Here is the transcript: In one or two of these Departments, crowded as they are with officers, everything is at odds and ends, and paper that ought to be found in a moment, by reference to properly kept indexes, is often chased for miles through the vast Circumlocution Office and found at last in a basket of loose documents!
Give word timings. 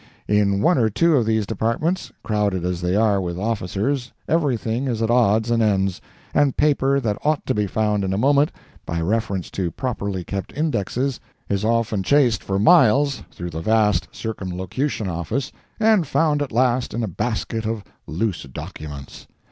In 0.27 0.61
one 0.63 0.79
or 0.79 0.89
two 0.89 1.15
of 1.15 1.27
these 1.27 1.45
Departments, 1.45 2.11
crowded 2.23 2.65
as 2.65 2.81
they 2.81 2.95
are 2.95 3.21
with 3.21 3.37
officers, 3.37 4.11
everything 4.27 4.87
is 4.87 4.99
at 5.03 5.11
odds 5.11 5.51
and 5.51 5.61
ends, 5.61 6.01
and 6.33 6.57
paper 6.57 6.99
that 6.99 7.19
ought 7.23 7.45
to 7.45 7.53
be 7.53 7.67
found 7.67 8.03
in 8.03 8.11
a 8.11 8.17
moment, 8.17 8.51
by 8.83 8.99
reference 8.99 9.51
to 9.51 9.69
properly 9.69 10.23
kept 10.23 10.53
indexes, 10.57 11.19
is 11.49 11.63
often 11.63 12.01
chased 12.01 12.41
for 12.43 12.57
miles 12.57 13.21
through 13.29 13.51
the 13.51 13.61
vast 13.61 14.07
Circumlocution 14.11 15.07
Office 15.07 15.51
and 15.79 16.07
found 16.07 16.41
at 16.41 16.51
last 16.51 16.95
in 16.95 17.03
a 17.03 17.07
basket 17.07 17.67
of 17.67 17.83
loose 18.07 18.41
documents! 18.51 19.27